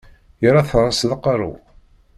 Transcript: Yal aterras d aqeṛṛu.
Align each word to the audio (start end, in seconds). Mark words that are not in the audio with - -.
Yal 0.41 0.55
aterras 0.61 1.01
d 1.09 1.11
aqeṛṛu. 1.15 1.53